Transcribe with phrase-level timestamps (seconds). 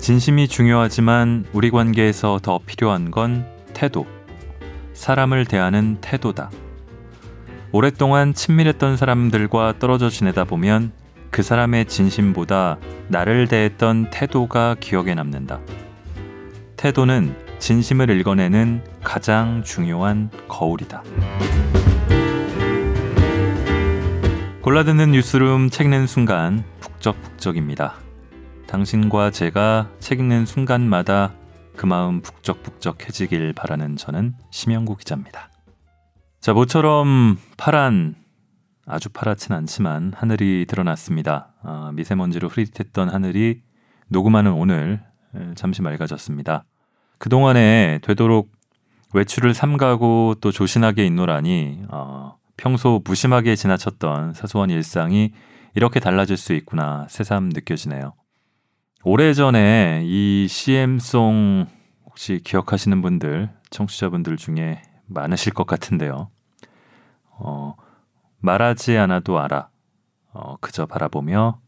[0.00, 4.06] 진심이 중요하지만 우리 관계에서 더 필요한 건 태도.
[4.94, 6.50] 사람을 대하는 태도다.
[7.70, 10.92] 오랫동안 친밀했던 사람들과 떨어져 지내다 보면
[11.30, 12.78] 그 사람의 진심보다
[13.08, 15.60] 나를 대했던 태도가 기억에 남는다.
[16.76, 21.02] 태도는 진심을 읽어내는 가장 중요한 거울이다.
[24.62, 28.09] 골라듣는 뉴스룸 책 읽는 순간 북적북적입니다.
[28.70, 31.34] 당신과 제가 책 읽는 순간마다
[31.74, 35.50] 그 마음 북적북적해지길 바라는 저는 심영구 기자입니다.
[36.38, 38.14] 자, 모처럼 파란
[38.86, 41.52] 아주 파랗진 않지만 하늘이 드러났습니다.
[41.64, 43.62] 아, 미세먼지로 흐릿했던 하늘이
[44.06, 45.02] 녹음하는 오늘
[45.56, 46.64] 잠시 맑아졌습니다.
[47.18, 48.52] 그동안에 되도록
[49.12, 55.32] 외출을 삼가고 또 조신하게 있노라니 어, 평소 무심하게 지나쳤던 사소한 일상이
[55.74, 58.12] 이렇게 달라질 수 있구나 새삼 느껴지네요.
[59.02, 61.66] 오래전에 이 CM송
[62.04, 66.28] 혹시 기억하시는 분들, 청취자분들 중에 많으실 것 같은데요.
[67.30, 67.74] 어,
[68.40, 69.70] 말하지 않아도 알아.
[70.32, 71.60] 어, 그저 바라보며.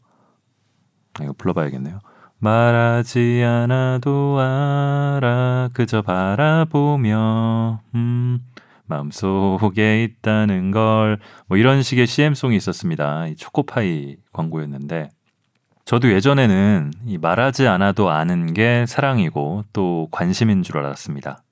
[1.13, 1.99] 아, 이거 불러봐야겠네요.
[2.37, 5.69] 말하지 않아도 알아.
[5.73, 7.81] 그저 바라보며.
[7.95, 8.39] 음,
[8.85, 11.19] 마음속에 있다는 걸.
[11.47, 13.25] 뭐 이런 식의 CM송이 있었습니다.
[13.25, 15.09] 이 초코파이 광고였는데.
[15.85, 21.43] 저도 예전에는 이 말하지 않아도 아는 게 사랑이고 또 관심인 줄 알았습니다.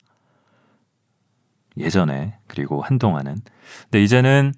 [1.78, 3.38] 예전에 그리고 한동안은
[3.84, 4.54] 근데 이제는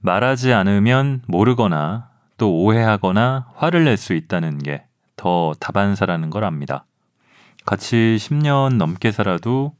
[0.00, 4.84] 말하지 않으면 모르거나 또 오해하거나 화를 낼 수 있다는 게
[5.16, 6.84] 더 다반사라는 걸 압니다.
[7.64, 9.74] 같이 10년 넘게 살아도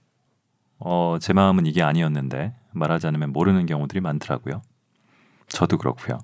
[0.78, 4.62] 어, 제 마음은 이게 아니었는데 말하지 않으면 모르는 경우들이 많더라고요.
[5.48, 6.18] 저도 그렇고요.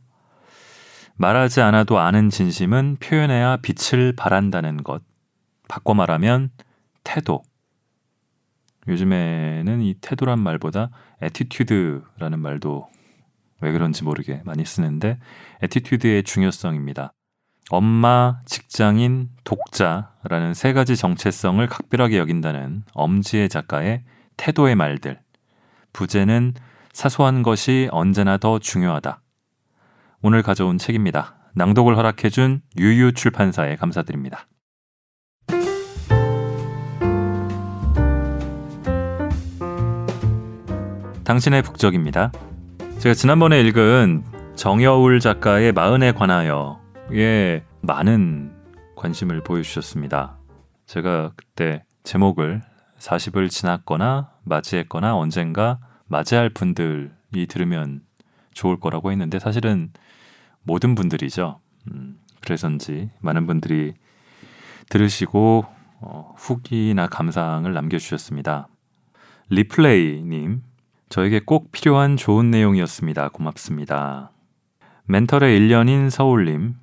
[1.20, 5.02] 말하지 않아도 아는 진심은 표현해야 빛을 발한다는 것.
[5.68, 6.48] 바꿔 말하면
[7.04, 7.42] 태도.
[8.88, 10.88] 요즘에는 이 태도란 말보다
[11.20, 12.88] attitude라는 말도
[13.60, 15.18] 왜 그런지 모르게 많이 쓰는데
[15.60, 17.12] attitude의 중요성입니다.
[17.68, 24.04] 엄마, 직장인, 독자라는 세 가지 정체성을 각별하게 여긴다는 엄지의 작가의
[24.38, 25.20] 태도의 말들.
[25.92, 26.54] 부제는
[26.94, 29.20] 사소한 것이 언제나 더 중요하다.
[30.22, 31.34] 오늘 가져온 책입니다.
[31.54, 34.46] 낭독을 허락해준 유유 출판사에 감사드립니다.
[41.24, 42.32] 당신의 북적입니다.
[42.98, 44.22] 제가 지난번에 읽은
[44.56, 48.52] 정여울 작가의 마흔에 관하여에 많은
[48.96, 50.36] 관심을 보여주셨습니다.
[50.84, 52.60] 제가 그때 제목을
[52.98, 58.02] 40을 지났거나 맞이했거나 언젠가 맞이할 분들이 들으면
[58.52, 59.90] 좋을 거라고 했는데 사실은
[60.62, 61.60] 모든 분들이죠.
[61.90, 63.94] 음, 그래서인지 많은 분들이
[64.88, 65.64] 들으시고
[66.00, 68.68] 어, 후기나 감상을 남겨주셨습니다.
[69.50, 70.62] 리플레이님,
[71.08, 73.30] 저에게 꼭 필요한 좋은 내용이었습니다.
[73.30, 74.30] 고맙습니다.
[75.04, 76.76] 멘털의 1년인 서울님,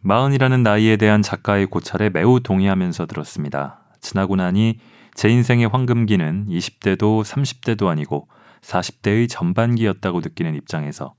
[0.00, 3.80] 마흔이라는 나이에 대한 작가의 고찰에 매우 동의하면서 들었습니다.
[4.00, 4.78] 지나고 나니
[5.14, 8.28] 제 인생의 황금기는 20대도 30대도 아니고
[8.62, 11.14] 40대의 전반기였다고 느끼는 입장에서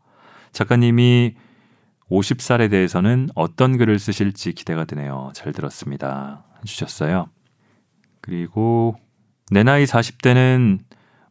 [0.52, 1.36] 작가님이
[2.12, 5.32] 50살에 대해서는 어떤 글을 쓰실지 기대가 되네요.
[5.34, 6.44] 잘 들었습니다.
[6.60, 7.30] 해주셨어요.
[8.20, 8.96] 그리고
[9.50, 10.80] 내 나이 40대는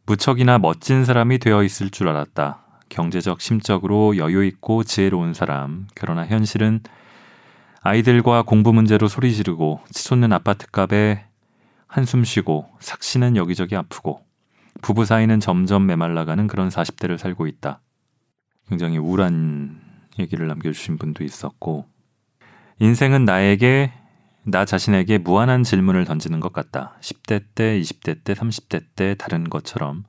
[0.05, 2.65] 무척이나 멋진 사람이 되어 있을 줄 알았다.
[2.89, 5.87] 경제적, 심적으로 여유 있고 지혜로운 사람.
[5.95, 6.81] 그러나 현실은
[7.81, 11.25] 아이들과 공부 문제로 소리 지르고 치솟는 아파트 값에
[11.87, 14.23] 한숨 쉬고 삭신은 여기저기 아프고
[14.81, 17.81] 부부 사이는 점점 메말라가는 그런 40대를 살고 있다.
[18.67, 19.90] 굉장히 우울한
[20.21, 21.85] 얘기를 남겨주신 분도 있었고,
[22.79, 23.91] 인생은 나에게,
[24.43, 26.97] 나 자신에게 무한한 질문을 던지는 것 같다.
[27.01, 30.03] 10대 때, 20대 때, 30대 때 다른 것처럼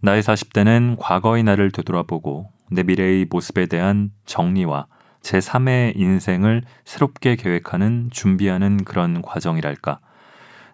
[0.00, 4.86] 나의 40대는 과거의 나를 되돌아보고 내 미래의 모습에 대한 정리와
[5.22, 10.00] 제3의 인생을 새롭게 계획하는 준비하는 그런 과정이랄까.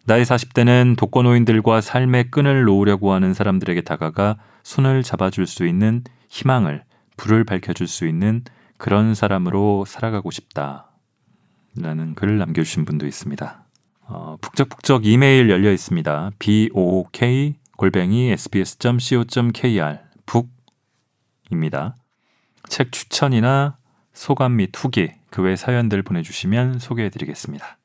[0.06, 6.84] 나의 40대는 독거노인들과 삶의 끈을 놓으려고 하는 사람들에게 다가가 손을 잡아줄 수 있는 희망을,
[7.18, 8.42] 불을 밝혀줄 수 있는
[8.78, 10.86] 그런 사람으로 살아가고 싶다.
[11.76, 13.64] 라는 글을 남겨주신 분도 있습니다.
[14.06, 16.30] 어, 북적북적 이메일 열려 있습니다.
[16.38, 21.94] book 골뱅이 sbs.co.kr 북입니다.
[22.68, 23.76] 책 추천이나
[24.12, 27.78] 소감 및 후기 그 외 사연들 보내주시면 소개해드리겠습니다.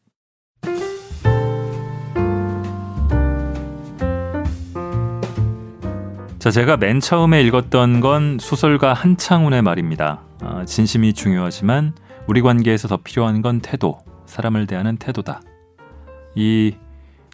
[6.40, 10.24] 자, 제가 맨 처음에 읽었던 건 소설가 한창훈의 말입니다.
[10.44, 11.96] 어, 진심이 중요하지만
[12.28, 15.42] 우리 관계에서 더 필요한 건 태도, 사람을 대하는 태도다.
[16.36, 16.76] 이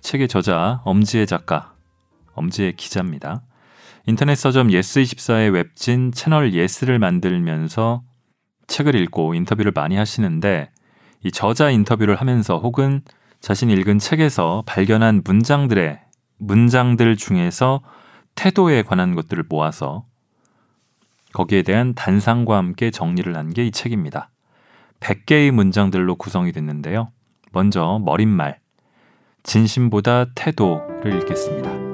[0.02, 1.74] 책의 저자 엄지의 작가,
[2.34, 3.42] 엄지의 기자입니다.
[4.06, 8.04] 인터넷 서점 예스24의 웹진 채널 예스를 만들면서
[8.68, 10.70] 책을 읽고 인터뷰를 많이 하시는데
[11.24, 13.02] 이 저자 인터뷰를 하면서 혹은
[13.42, 16.00] 자신이 읽은 책에서 발견한 문장들의
[16.38, 17.82] 문장들 중에서
[18.36, 20.06] 태도에 관한 것들을 모아서
[21.34, 24.30] 거기에 대한 단상과 함께 정리를 한 게 이 책입니다.
[25.00, 27.12] 100개의 문장들로 구성이 됐는데요.
[27.52, 28.60] 먼저 머릿말,
[29.44, 31.89] 진심보다 태도를 읽겠습니다.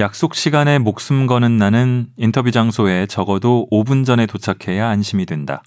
[0.00, 5.62] 약속 시간에 목숨 거는 나는 인터뷰 장소에 적어도 5분 전에 도착해야 안심이 된다.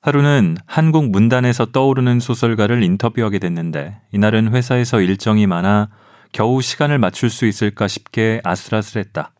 [0.00, 5.88] 하루는 한국 문단에서 떠오르는 소설가를 인터뷰하게 됐는데 이날은 회사에서 일정이 많아
[6.30, 9.32] 겨우 시간을 맞출 수 있을까 싶게 아슬아슬했다.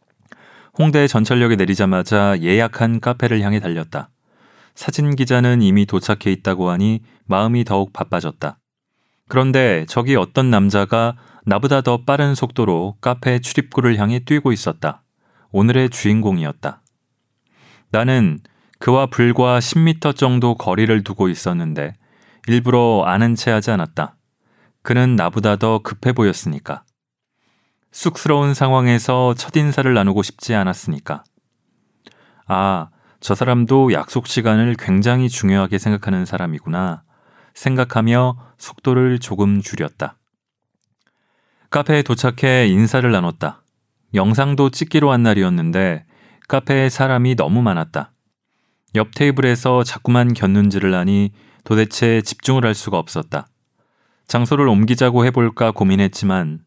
[0.77, 4.11] 홍대 전철역에 내리자마자 예약한 카페를 향해 달렸다.
[4.75, 8.59] 사진 기자는 이미 도착해 있다고 하니 마음이 더욱 바빠졌다.
[9.29, 15.03] 그런데 저기 어떤 남자가 나보다 더 빠른 속도로 카페 출입구를 향해 뛰고 있었다.
[15.51, 16.83] 오늘의 주인공이었다.
[17.91, 18.41] 나는
[18.79, 21.95] 그와 불과 10m 정도 거리를 두고 있었는데
[22.47, 24.17] 일부러 아는 체 하지 않았다.
[24.83, 26.85] 그는 나보다 더 급해 보였으니까.
[27.93, 31.25] 쑥스러운 상황에서 첫인사를 나누고 싶지 않았으니까.
[32.47, 32.89] 아,
[33.21, 37.03] 저 사람도 약속 시간을 굉장히 중요하게 생각하는 사람이구나.
[37.59, 40.17] 생각하며 속도를 조금 줄였다.
[41.71, 43.63] 카페에 도착해 인사를 나눴다.
[44.15, 46.07] 영상도 찍기로 한 날이었는데
[46.47, 48.13] 카페에 사람이 너무 많았다.
[48.95, 51.33] 옆 테이블에서 자꾸만 겼는지를 하니
[51.65, 53.49] 도대체 집중을 할 수가 없었다.
[54.29, 56.61] 장소를 옮기자고 해볼까 고민했지만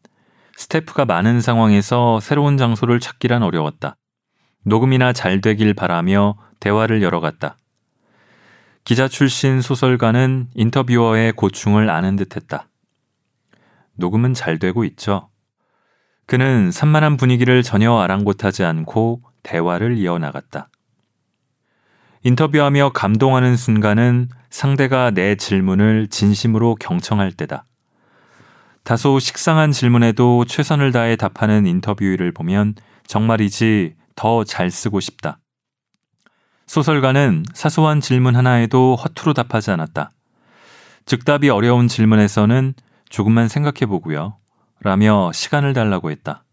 [0.56, 3.96] 스태프가 많은 상황에서 새로운 장소를 찾기란 어려웠다.
[4.64, 7.56] 녹음이나 잘 되길 바라며 대화를 열어갔다.
[8.84, 12.68] 기자 출신 소설가는 인터뷰어의 고충을 아는 듯 했다.
[13.94, 15.28] 녹음은 잘 되고 있죠.
[16.26, 20.68] 그는 산만한 분위기를 전혀 아랑곳하지 않고 대화를 이어나갔다.
[22.24, 27.64] 인터뷰하며 감동하는 순간은 상대가 내 질문을 진심으로 경청할 때다.
[28.82, 32.74] 다소 식상한 질문에도 최선을 다해 답하는 인터뷰를 보면
[33.06, 35.38] 정말이지 더 잘 쓰고 싶다.
[36.72, 40.10] 소설가는 사소한 질문 하나에도 허투루 답하지 않았다.
[41.04, 42.72] 즉답이 어려운 질문에서는
[43.10, 44.38] 조금만 생각해 보고요.
[44.80, 46.44] 라며 시간을 달라고 했다.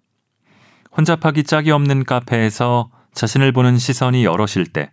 [0.98, 4.92] 혼잡하기 짝이 없는 카페에서 자신을 보는 시선이 여럿일 때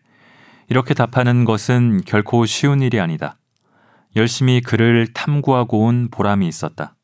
[0.68, 3.36] 이렇게 답하는 것은 결코 쉬운 일이 아니다.
[4.14, 6.94] 열심히 그를 탐구하고 온 보람이 있었다.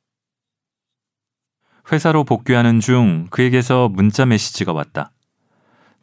[1.91, 5.11] 회사로 복귀하는 중 그에게서 문자 메시지가 왔다.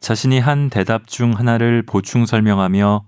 [0.00, 3.04] 자신이 한 대답 중 하나를 보충 설명하며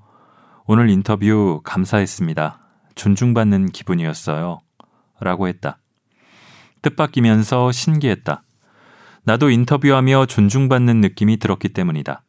[0.66, 2.60] 오늘 인터뷰 감사했습니다.
[2.94, 4.60] 존중받는 기분이었어요.
[5.18, 5.78] 라고 했다.
[6.82, 8.42] 뜻밖이면서 신기했다.
[9.24, 12.24] 나도 인터뷰하며 존중받는 느낌이 들었기 때문이다.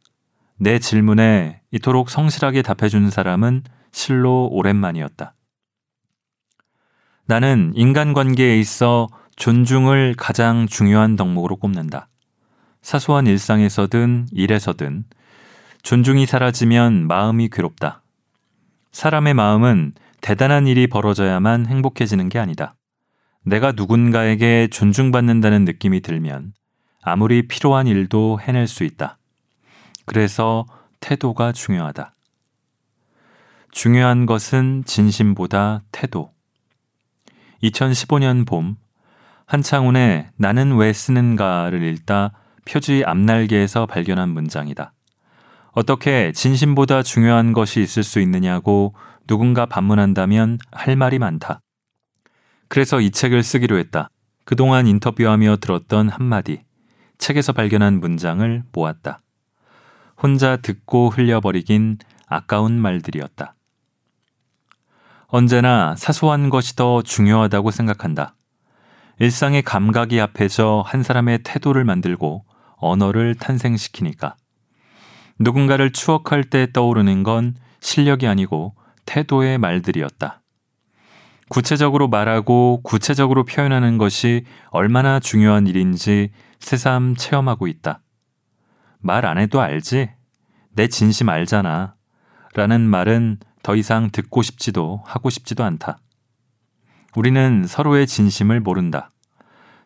[0.57, 5.35] 내 질문에 이토록 성실하게 답해준 사람은 실로 오랜만이었다.
[7.25, 12.07] 나는 인간관계에 있어 존중을 가장 중요한 덕목으로 꼽는다.
[12.83, 15.05] 사소한 일상에서든 일에서든
[15.83, 18.03] 존중이 사라지면 마음이 괴롭다.
[18.91, 22.75] 사람의 마음은 대단한 일이 벌어져야만 행복해지는 게 아니다.
[23.45, 26.53] 내가 누군가에게 존중받는다는 느낌이 들면
[27.01, 29.17] 아무리 필요한 일도 해낼 수 있다.
[30.05, 30.65] 그래서
[30.99, 32.13] 태도가 중요하다.
[33.71, 36.31] 중요한 것은 진심보다 태도.
[37.63, 38.75] 2015년 봄,
[39.45, 42.33] 한창훈의 나는 왜 쓰는가를 읽다
[42.65, 44.93] 표지 앞날개에서 발견한 문장이다.
[45.71, 48.93] 어떻게 진심보다 중요한 것이 있을 수 있느냐고
[49.27, 51.61] 누군가 반문한다면 할 말이 많다.
[52.67, 54.09] 그래서 이 책을 쓰기로 했다.
[54.45, 56.63] 그동안 인터뷰하며 들었던 한마디,
[57.17, 59.21] 책에서 발견한 문장을 모았다.
[60.21, 63.55] 혼자 듣고 흘려버리긴 아까운 말들이었다.
[65.27, 68.35] 언제나 사소한 것이 더 중요하다고 생각한다.
[69.19, 72.45] 일상의 감각이 합해져 한 사람의 태도를 만들고
[72.89, 74.35] 언어를 탄생시키니까.
[75.39, 78.75] 누군가를 추억할 때 떠오르는 건 실력이 아니고
[79.05, 80.41] 태도의 말들이었다.
[81.49, 88.01] 구체적으로 말하고 구체적으로 표현하는 것이 얼마나 중요한 일인지 새삼 체험하고 있다.
[88.99, 90.09] 말 안 해도 알지?
[90.71, 91.95] 내 진심 알잖아.
[92.55, 95.99] 라는 말은 더 이상 듣고 싶지도 하고 싶지도 않다.
[97.15, 99.11] 우리는 서로의 진심을 모른다.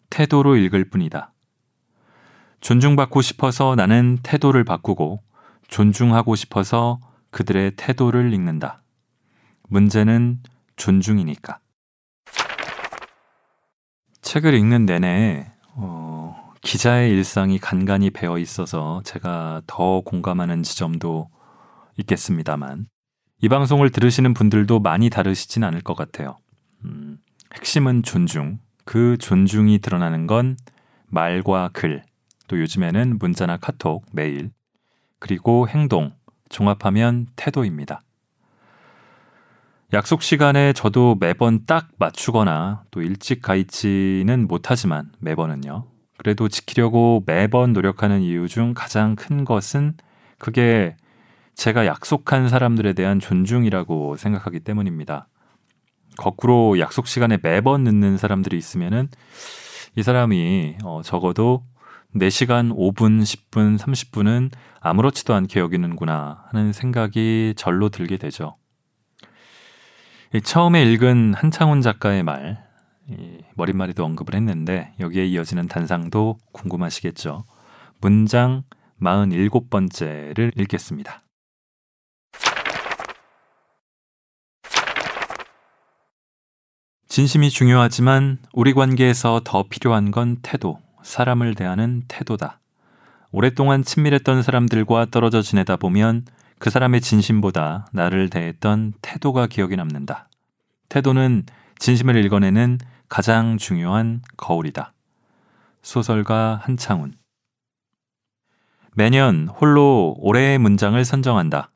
[0.09, 1.33] 태도로 읽을 뿐이다.
[2.61, 5.21] 존중받고 싶어서 나는 태도를 바꾸고
[5.67, 6.99] 존중하고 싶어서
[7.31, 8.81] 그들의 태도를 읽는다.
[9.69, 10.39] 문제는
[10.75, 11.59] 존중이니까.
[14.21, 21.29] 책을 읽는 내내 어, 기자의 일상이 간간히 배어 있어서 제가 더 공감하는 지점도
[21.97, 22.87] 있겠습니다만
[23.39, 26.37] 이 방송을 들으시는 분들도 많이 다르시진 않을 것 같아요.
[26.83, 27.19] 음,
[27.55, 28.59] 핵심은 존중.
[28.83, 30.57] 그 존중이 드러나는 건
[31.07, 32.03] 말과 글,
[32.47, 34.51] 또 요즘에는 문자나 카톡, 메일,
[35.19, 36.13] 그리고 행동,
[36.49, 38.01] 종합하면 태도입니다.
[39.93, 45.85] 약속 시간에 저도 매번 딱 맞추거나 또 일찍 가 있지는 못하지만 매번은요.
[46.17, 49.95] 그래도 지키려고 매번 노력하는 이유 중 가장 큰 것은
[50.39, 50.97] 그게
[51.55, 55.27] 제가 약속한 사람들에 대한 존중이라고 생각하기 때문입니다.
[56.17, 59.07] 거꾸로 약속 시간에 매번 늦는 사람들이 있으면은
[59.95, 61.63] 이 사람이 어, 적어도
[62.15, 68.57] 4시간 5분, 10분, 30분은 아무렇지도 않게 여기는구나 하는 생각이 절로 들게 되죠.
[70.43, 72.65] 처음에 읽은 한창훈 작가의 말,
[73.55, 77.45] 머릿말에도 언급을 했는데 여기에 이어지는 단상도 궁금하시겠죠.
[78.01, 78.63] 문장
[79.01, 81.23] 47번째를 읽겠습니다.
[87.07, 92.59] 진심이 중요하지만 우리 관계에서 더 필요한 건 태도, 사람을 대하는 태도다.
[93.31, 96.25] 오랫동안 친밀했던 사람들과 떨어져 지내다 보면
[96.59, 100.29] 그 사람의 진심보다 나를 대했던 태도가 기억에 남는다.
[100.89, 101.45] 태도는
[101.79, 104.93] 진심을 읽어내는 가장 중요한 거울이다.
[105.81, 107.13] 소설가 한창훈
[108.93, 111.71] 매년 홀로 올해의 문장을 선정한다.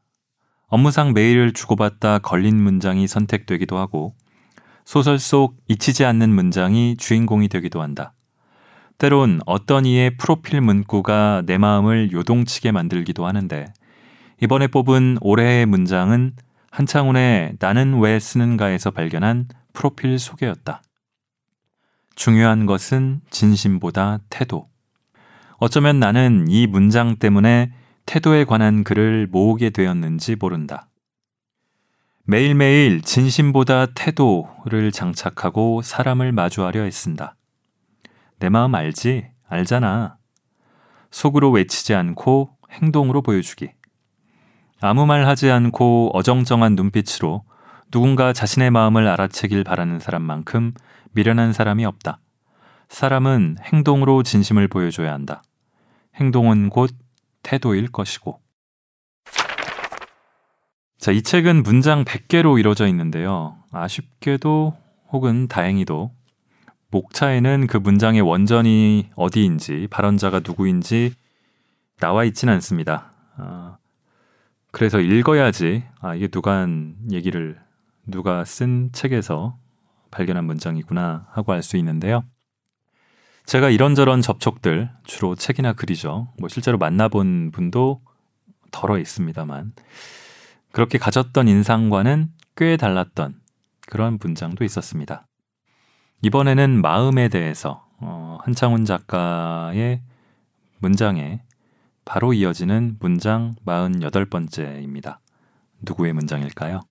[0.67, 4.13] 업무상 메일을 주고받다 걸린 문장이 선택되기도 하고
[4.83, 8.13] 소설 속 잊히지 않는 문장이 주인공이 되기도 한다.
[9.01, 13.65] 때론 어떤 이의 프로필 문구가 내 마음을 요동치게 만들기도 하는데
[14.43, 16.33] 이번에 뽑은 올해의 문장은
[16.69, 20.83] 한창훈의 나는 왜 쓰는가에서 발견한 프로필 소개였다.
[22.13, 24.69] 중요한 것은 진심보다 태도.
[25.57, 27.73] 어쩌면 나는 이 문장 때문에
[28.05, 30.89] 태도에 관한 글을 모으게 되었는지 모른다.
[32.25, 37.35] 매일매일 진심보다 태도를 장착하고 사람을 마주하려 애쓴다.
[38.41, 39.27] 내 마음 알지?
[39.47, 40.17] 알잖아.
[41.11, 43.69] 속으로 외치지 않고 행동으로 보여주기.
[44.81, 47.43] 아무 말 하지 않고 어정쩡한 눈빛으로
[47.91, 50.73] 누군가 자신의 마음을 알아채길 바라는 사람만큼
[51.11, 52.19] 미련한 사람이 없다.
[52.89, 55.43] 사람은 행동으로 진심을 보여줘야 한다.
[56.15, 56.89] 행동은 곧
[57.43, 58.41] 태도일 것이고.
[60.97, 63.57] 자, 이 책은 문장 100개로 이루어져 있는데요.
[63.71, 64.75] 아쉽게도
[65.11, 66.11] 혹은 다행히도
[66.91, 71.13] 목차에는 그 문장의 원전이 어디인지, 발언자가 누구인지
[71.99, 73.13] 나와 있지는 않습니다.
[73.37, 73.77] 아,
[74.71, 77.59] 그래서 읽어야지, 아, 이게 누가 한 얘기를,
[78.05, 79.57] 누가 쓴 책에서
[80.11, 82.23] 발견한 문장이구나 하고 알 수 있는데요.
[83.45, 86.33] 제가 이런저런 접촉들, 주로 책이나 글이죠.
[86.39, 88.01] 뭐 실제로 만나본 분도
[88.71, 89.73] 덜어 있습니다만,
[90.71, 93.39] 그렇게 가졌던 인상과는 꽤 달랐던
[93.87, 95.27] 그런 문장도 있었습니다.
[96.23, 100.01] 이번에는 마음에 대해서 어, 한창훈 작가의
[100.79, 101.41] 문장에
[102.05, 105.17] 바로 이어지는 문장 48번째입니다.
[105.81, 106.81] 누구의 문장일까요?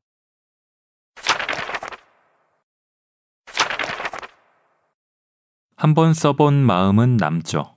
[5.77, 7.75] 한 번 써본 마음은 남죠.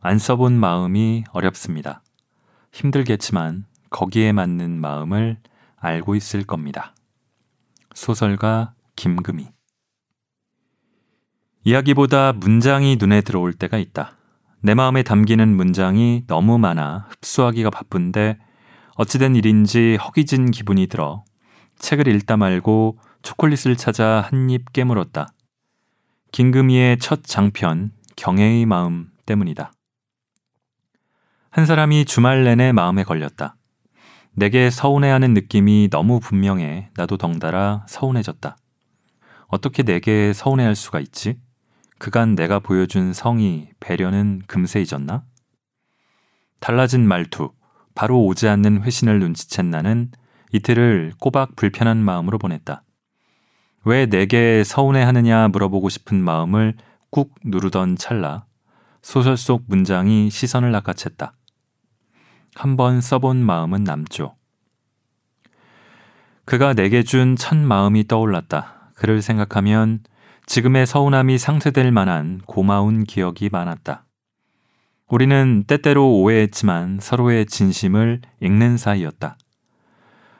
[0.00, 2.02] 안 써본 마음이 어렵습니다.
[2.72, 5.38] 힘들겠지만 거기에 맞는 마음을
[5.76, 6.94] 알고 있을 겁니다.
[7.94, 9.50] 소설가 김금희
[11.64, 14.16] 이야기보다 문장이 눈에 들어올 때가 있다.
[14.60, 18.38] 내 마음에 담기는 문장이 너무 많아 흡수하기가 바쁜데
[18.96, 21.24] 어찌된 일인지 허기진 기분이 들어
[21.78, 25.32] 책을 읽다 말고 초콜릿을 찾아 한 입 깨물었다.
[26.32, 29.72] 김금희의 첫 장편 경애의 마음 때문이다.
[31.50, 33.56] 한 사람이 주말 내내 마음에 걸렸다.
[34.34, 38.56] 내게 서운해하는 느낌이 너무 분명해 나도 덩달아 서운해졌다.
[39.48, 41.38] 어떻게 내게 서운해할 수가 있지?
[42.02, 45.22] 그간 내가 보여준 성의, 배려는 금세 잊었나?
[46.58, 47.52] 달라진 말투,
[47.94, 50.10] 바로 오지 않는 회신을 눈치챈 나는
[50.50, 52.82] 이틀을 꼬박 불편한 마음으로 보냈다.
[53.84, 56.74] 왜 내게 서운해하느냐 물어보고 싶은 마음을
[57.10, 58.46] 꾹 누르던 찰나
[59.00, 61.34] 소설 속 문장이 시선을 낚아챘다.
[62.56, 64.34] 한번 써본 마음은 남죠.
[66.46, 68.90] 그가 내게 준 첫 마음이 떠올랐다.
[68.96, 70.00] 그를 생각하면
[70.46, 74.04] 지금의 서운함이 상쇄될 만한 고마운 기억이 많았다.
[75.08, 79.36] 우리는 때때로 오해했지만 서로의 진심을 읽는 사이였다.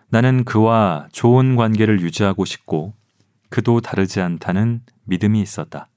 [0.09, 2.95] 나는 그와 좋은 관계를 유지하고 싶고
[3.49, 5.89] 그도 다르지 않다는 믿음이 있었다.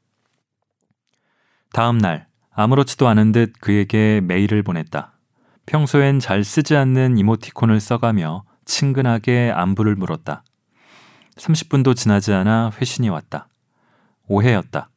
[1.73, 5.13] 다음 날 아무렇지도 않은 듯 그에게 메일을 보냈다.
[5.65, 10.43] 평소엔 잘 쓰지 않는 이모티콘을 써가며 친근하게 안부를 물었다.
[11.37, 13.47] 30분도 지나지 않아 회신이 왔다.
[14.27, 14.89] 오해였다.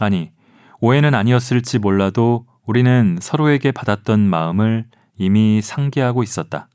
[0.00, 0.32] 아니,
[0.80, 6.68] 오해는 아니었을지 몰라도 우리는 서로에게 받았던 마음을 이미 상기하고 있었다.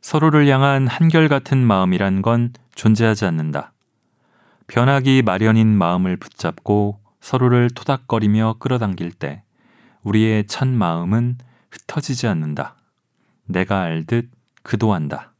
[0.00, 3.72] 서로를 향한 한결같은 마음이란 건 존재하지 않는다.
[4.68, 9.42] 변하기 마련인 마음을 붙잡고 서로를 토닥거리며 끌어당길 때
[10.02, 11.38] 우리의 첫 마음은
[11.70, 12.76] 흩어지지 않는다.
[13.46, 14.30] 내가 알듯
[14.62, 15.32] 그도 안다.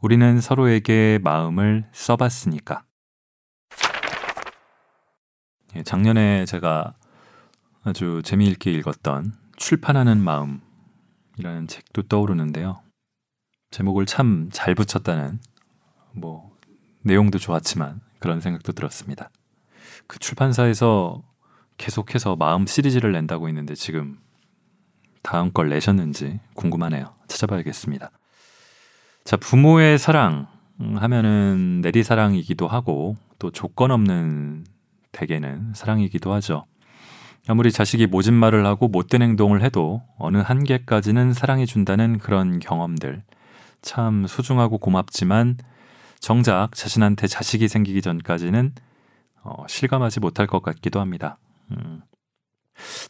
[0.00, 2.82] 우리는 서로에게 마음을 써봤으니까.
[5.76, 6.94] 예, 작년에 제가
[7.82, 12.80] 아주 재미있게 읽었던 출판하는 마음이라는 책도 떠오르는데요.
[13.70, 15.40] 제목을 참 잘 붙였다는
[16.12, 16.56] 뭐
[17.02, 19.30] 내용도 좋았지만 그런 생각도 들었습니다.
[20.06, 21.22] 그 출판사에서
[21.76, 24.18] 계속해서 마음 시리즈를 낸다고 했는데 지금
[25.22, 27.14] 다음 걸 내셨는지 궁금하네요.
[27.26, 28.10] 찾아봐야겠습니다.
[29.24, 30.46] 자, 부모의 사랑
[30.78, 34.64] 하면은 내리사랑이기도 하고 또 조건 없는
[35.14, 36.66] 대개는 사랑이기도 하죠.
[37.46, 43.22] 아무리 자식이 모진 말을 하고 못된 행동을 해도 어느 한계까지는 사랑해준다는 그런 경험들.
[43.82, 45.58] 참 소중하고 고맙지만
[46.20, 48.72] 정작 자신한테 자식이 생기기 전까지는
[49.42, 51.38] 어, 실감하지 못할 것 같기도 합니다.
[51.70, 52.00] 음.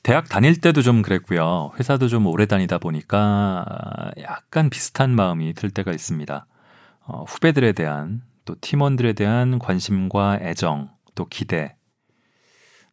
[0.02, 1.70] 대학 다닐 때도 좀 그랬고요.
[1.78, 3.64] 회사도 좀 오래 다니다 보니까
[4.20, 6.46] 약간 비슷한 마음이 들 때가 있습니다.
[7.06, 11.76] 어, 후배들에 대한 또 팀원들에 대한 관심과 애정 또 기대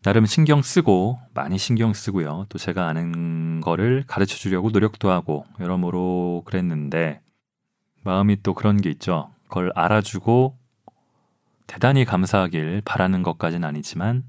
[0.04, 2.48] 나름 신경 쓰고 많이 신경 쓰고요.
[2.50, 7.22] 또 제가 아는 거를 가르쳐 주려고 노력도 하고 여러모로 그랬는데
[8.04, 9.30] 마음이 또 그런 게 있죠.
[9.44, 10.58] 그걸 알아주고
[11.68, 14.24] 대단히 감사하길 바라는 것까지는 아니지만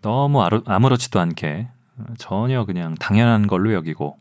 [0.00, 1.68] 너무 아무렇지도 않게
[2.16, 4.16] 전혀 그냥 당연한 걸로 여기고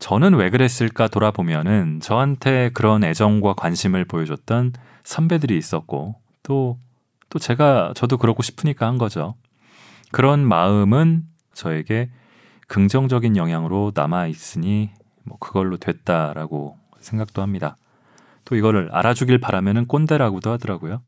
[0.00, 6.78] 저는 왜 그랬을까 돌아보면은 저한테 그런 애정과 관심을 보여줬던 선배들이 있었고 또,
[7.30, 9.34] 또 제가 저도 그러고 싶으니까 한 거죠.
[10.12, 12.10] 그런 마음은 저에게
[12.68, 14.90] 긍정적인 영향으로 남아 있으니
[15.24, 17.76] 뭐 그걸로 됐다라고 생각도 합니다.
[18.44, 21.02] 또 이거를 알아주길 바라면은 꼰대라고도 하더라고요.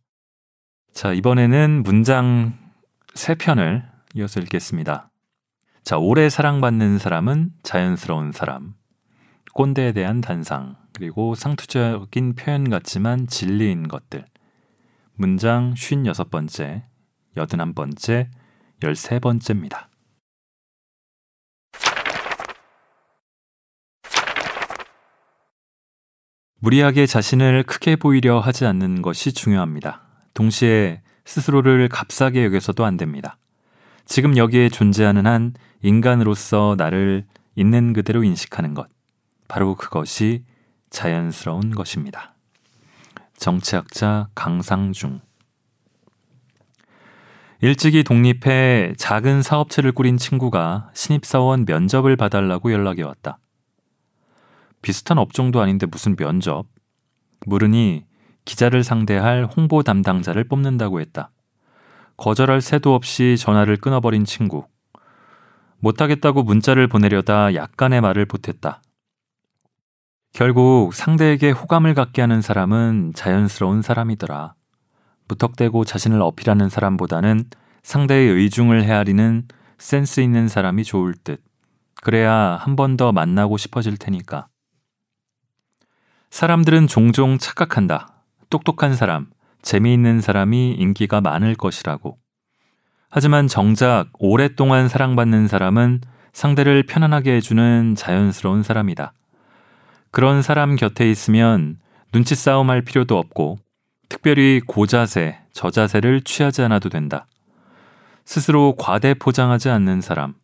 [0.92, 2.52] 자, 이번에는 문장
[3.14, 3.84] 세 편을
[4.14, 5.10] 이어서 읽겠습니다.
[5.84, 8.74] 자, 오래 사랑받는 사람은 자연스러운 사람.
[9.54, 10.76] 꼰대에 대한 단상.
[10.92, 14.24] 그리고 상투적인 표현 같지만 진리인 것들.
[15.14, 16.84] 문장 56번째,
[17.36, 18.28] 81번째,
[18.90, 19.86] 13번째입니다.
[26.58, 30.02] 무리하게 자신을 크게 보이려 하지 않는 것이 중요합니다.
[30.32, 33.36] 동시에 스스로를 값싸게 여겨서도 안 됩니다.
[34.04, 38.88] 지금 여기에 존재하는 한 인간으로서 나를 있는 그대로 인식하는 것.
[39.48, 40.44] 바로 그것이
[40.90, 42.34] 자연스러운 것입니다.
[43.36, 45.20] 정치학자 강상중.
[47.64, 53.38] 일찍이 독립해 작은 사업체를 꾸린 친구가 신입사원 면접을 봐달라고 연락이 왔다.
[54.82, 56.64] 비슷한 업종도 아닌데 무슨 면접?
[57.46, 58.04] 물으니
[58.44, 61.30] 기자를 상대할 홍보 담당자를 뽑는다고 했다.
[62.16, 64.66] 거절할 새도 없이 전화를 끊어버린 친구.
[65.78, 68.82] 못하겠다고 문자를 보내려다 약간의 말을 보탰다.
[70.32, 74.54] 결국 상대에게 호감을 갖게 하는 사람은 자연스러운 사람이더라.
[75.32, 77.44] 무턱대고 자신을 어필하는 사람보다는
[77.82, 81.42] 상대의 의중을 헤아리는 센스 있는 사람이 좋을 듯.
[82.02, 84.48] 그래야 한 번 더 만나고 싶어질 테니까.
[86.30, 88.22] 사람들은 종종 착각한다.
[88.50, 89.28] 똑똑한 사람,
[89.62, 92.18] 재미있는 사람이 인기가 많을 것이라고.
[93.10, 96.00] 하지만 정작 오랫동안 사랑받는 사람은
[96.32, 99.12] 상대를 편안하게 해주는 자연스러운 사람이다.
[100.10, 101.78] 그런 사람 곁에 있으면
[102.12, 103.58] 눈치 싸움 할 필요도 없고
[104.12, 107.26] 특별히 고자세, 저자세를 취하지 않아도 된다.
[108.26, 110.34] 스스로 과대 포장하지 않는 사람,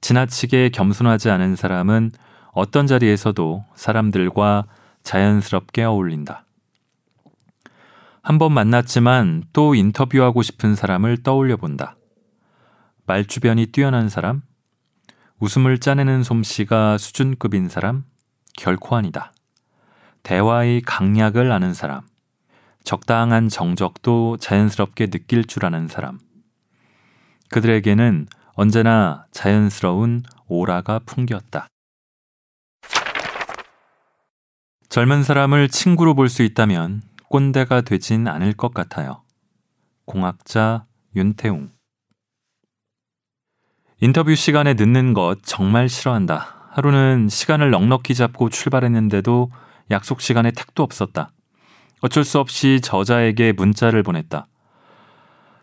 [0.00, 2.10] 지나치게 겸손하지 않은 사람은
[2.50, 4.66] 어떤 자리에서도 사람들과
[5.04, 6.46] 자연스럽게 어울린다.
[8.22, 11.96] 한 번 만났지만 또 인터뷰하고 싶은 사람을 떠올려 본다.
[13.06, 14.42] 말주변이 뛰어난 사람,
[15.38, 18.02] 웃음을 짜내는 솜씨가 수준급인 사람,
[18.56, 19.32] 결코 아니다.
[20.24, 22.00] 대화의 강약을 아는 사람,
[22.86, 26.20] 적당한 정적도 자연스럽게 느낄 줄 아는 사람.
[27.50, 31.66] 그들에게는 언제나 자연스러운 오라가 풍겼다.
[34.88, 39.24] 젊은 사람을 친구로 볼 수 있다면 꼰대가 되진 않을 것 같아요.
[40.04, 41.72] 공학자 윤태웅
[44.00, 46.68] 인터뷰 시간에 늦는 것 정말 싫어한다.
[46.70, 49.50] 하루는 시간을 넉넉히 잡고 출발했는데도
[49.90, 51.32] 약속 시간에 택도 없었다.
[52.00, 54.48] 어쩔 수 없이 저자에게 문자를 보냈다.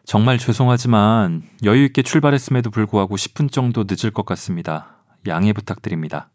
[0.06, 4.98] 정말 죄송하지만 여유 있게 출발했음에도 불구하고 10분 정도 늦을 것 같습니다.
[5.28, 6.30] 양해 부탁드립니다.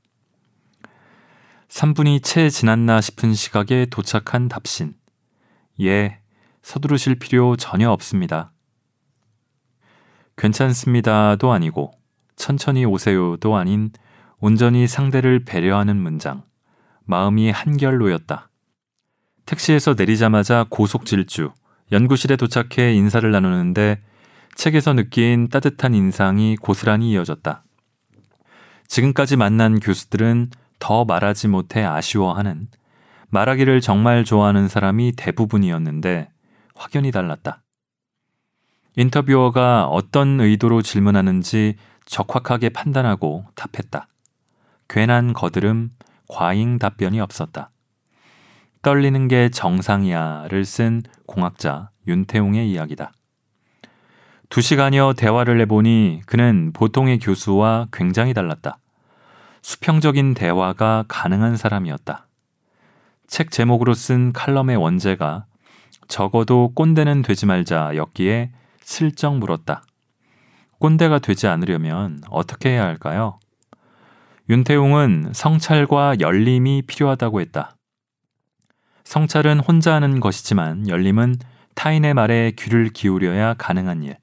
[1.69, 4.95] 3분이 채 지났나 싶은 시각에 도착한 답신.
[5.83, 6.21] 예,
[6.63, 8.53] 서두르실 필요 전혀 없습니다.
[10.39, 11.93] 괜찮습니다도 아니고
[12.37, 13.91] 천천히 오세요도 아닌
[14.39, 16.45] 온전히 상대를 배려하는 문장.
[17.05, 18.48] 마음이 한결 놓였다.
[19.49, 21.53] 택시에서 내리자마자 고속 질주.
[21.91, 24.03] 연구실에 도착해 인사를 나누는데
[24.55, 27.65] 책에서 느낀 따뜻한 인상이 고스란히 이어졌다.
[28.89, 32.69] 지금까지 만난 교수들은 더 말하지 못해 아쉬워하는
[33.31, 36.29] 말하기를 정말 좋아하는 사람이 대부분이었는데
[36.75, 37.63] 확연히 달랐다.
[38.97, 44.09] 인터뷰어가 어떤 의도로 질문하는지 적확하게 판단하고 답했다.
[44.91, 45.93] 괜한 거드름,
[46.29, 47.71] 과잉 답변이 없었다.
[48.89, 53.13] 떨리는 게 정상이야를 쓴 공학자 윤태웅의 이야기다.
[54.49, 58.79] 두 시간여 대화를 해보니 그는 보통의 교수와 굉장히 달랐다.
[59.61, 62.29] 수평적인 대화가 가능한 사람이었다.
[63.27, 65.45] 책 제목으로 쓴 칼럼의 원제가
[66.09, 69.83] 적어도 꼰대는 되지 말자였기에 슬쩍 물었다.
[70.79, 73.39] 꼰대가 되지 않으려면 어떻게 해야 할까요?
[74.49, 77.75] 윤태웅은 성찰과 열림이 필요하다고 했다.
[79.09, 81.37] 성찰은 혼자 하는 것이지만 열림은
[81.75, 84.19] 타인의 말에 귀를 기울여야 가능한 일.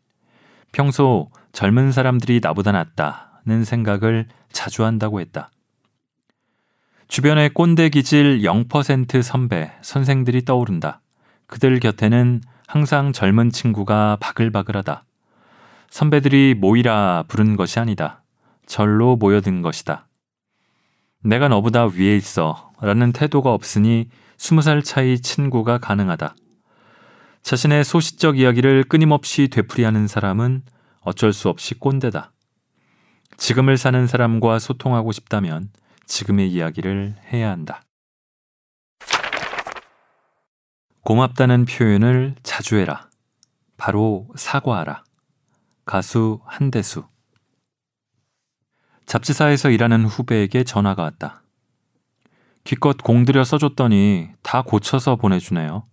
[0.72, 5.50] 평소 젊은 사람들이 나보다 낫다는 생각을 자주 한다고 했다.
[7.08, 11.02] 주변의 꼰대 기질 0% 선배, 선생들이 떠오른다.
[11.48, 15.04] 그들 곁에는 항상 젊은 친구가 바글바글하다.
[15.90, 18.22] 선배들이 모이라 부른 것이 아니다.
[18.68, 20.08] 절로 모여든 것이다.
[21.24, 26.36] 내가 너보다 위에 있어 라는 태도가 없으니 스무 살 차이 친구가 가능하다.
[27.42, 30.64] 자신의 소시적 이야기를 끊임없이 되풀이하는 사람은
[31.02, 32.32] 어쩔 수 없이 꼰대다.
[33.38, 35.70] 지금을 사는 사람과 소통하고 싶다면
[36.06, 37.84] 지금의 이야기를 해야 한다.
[41.02, 43.10] 고맙다는 표현을 자주 해라.
[43.78, 45.04] 바로 사과하라.
[45.86, 47.06] 가수 한대수
[49.06, 51.45] 잡지사에서 일하는 후배에게 전화가 왔다.
[52.66, 55.86] 기껏 공들여 써줬더니 다 고쳐서 보내주네요.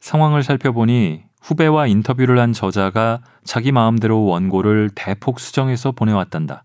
[0.00, 6.64] 상황을 살펴보니 후배와 인터뷰를 한 저자가 자기 마음대로 원고를 대폭 수정해서 보내왔단다.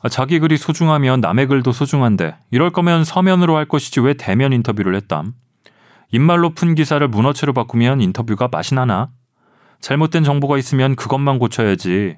[0.00, 4.94] 아, 자기 글이 소중하면 남의 글도 소중한데 이럴 거면 서면으로 할 것이지 왜 대면 인터뷰를
[4.96, 5.34] 했담?
[6.12, 9.10] 입말로 푼 기사를 문어체로 바꾸면 인터뷰가 맛이 나나?
[9.80, 12.16] 잘못된 정보가 있으면 그것만 고쳐야지.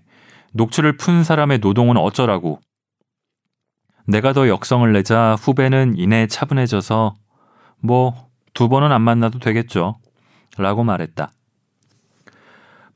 [0.53, 2.61] 녹취를 푼 사람의 노동은 어쩌라고.
[4.07, 7.15] 내가 더 역성을 내자 후배는 이내 차분해져서
[7.81, 9.99] 뭐 두 번은 안 만나도 되겠죠.
[10.57, 11.31] 라고 말했다.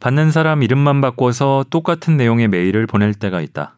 [0.00, 3.76] 받는 사람 이름만 바꿔서 똑같은 내용의 메일을 보낼 때가 있다.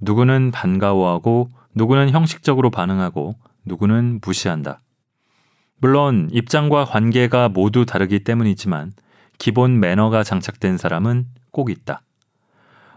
[0.00, 4.80] 누구는 반가워하고 누구는 형식적으로 반응하고 누구는 무시한다.
[5.80, 8.92] 물론 입장과 관계가 모두 다르기 때문이지만
[9.38, 12.02] 기본 매너가 장착된 사람은 꼭 있다.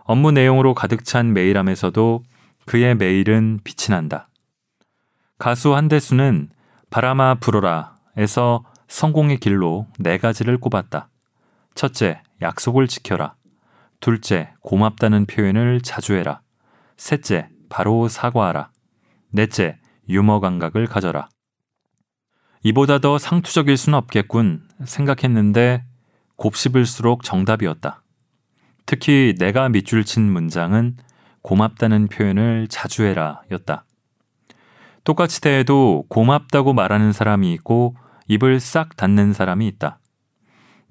[0.04, 2.21] 업무 내용으로 가득 찬 메일함에서도
[2.68, 4.28] 그의 메일은 빛이 난다.
[5.40, 6.50] 가수 한대수는
[6.90, 11.10] 바람아 불어라에서 성공의 길로 네 가지를 꼽았다.
[11.76, 13.36] 첫째, 약속을 지켜라.
[14.02, 16.42] 둘째, 고맙다는 표현을 자주 해라.
[16.98, 18.70] 셋째, 바로 사과하라.
[19.32, 21.30] 넷째, 유머 감각을 가져라.
[22.64, 25.86] 이보다 더 상투적일 수는 없겠군 생각했는데
[26.36, 28.04] 곱씹을수록 정답이었다.
[28.86, 30.98] 특히 내가 밑줄 친 문장은
[31.48, 33.86] 고맙다는 표현을 자주 해라 였다.
[35.06, 37.96] 똑같이 대해도 고맙다고 말하는 사람이 있고
[38.28, 40.00] 입을 싹 닫는 사람이 있다.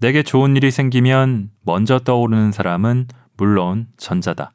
[0.01, 4.53] 내게 좋은 일이 생기면 먼저 떠오르는 사람은 물론 전자다.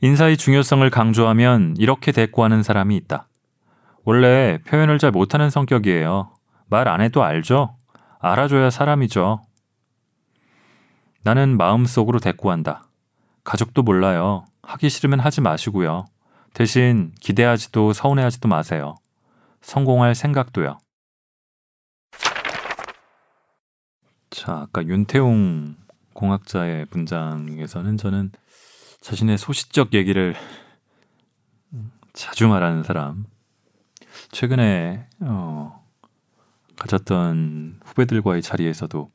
[0.00, 3.28] 인사의 중요성을 강조하면 이렇게 대꾸하는 사람이 있다.
[4.06, 6.32] 원래 표현을 잘 못하는 성격이에요.
[6.70, 7.76] 말 안 해도 알죠?
[8.18, 9.42] 알아줘야 사람이죠.
[11.22, 12.84] 나는 마음속으로 대꾸한다.
[13.44, 14.46] 가족도 몰라요.
[14.70, 16.06] 하기 싫으면 하지 마시고요.
[16.54, 18.96] 대신 기대하지도 서운해하지도 마세요.
[19.62, 20.78] 성공할 생각도요.
[24.30, 25.76] 자, 아까 윤태웅
[26.12, 28.30] 공학자의 문장에서는 저는
[29.00, 30.36] 자신의 소시적 얘기를
[32.12, 33.24] 자주 말하는 사람.
[34.30, 35.84] 최근에 어,
[36.76, 39.10] 가졌던 후배들과의 자리에서도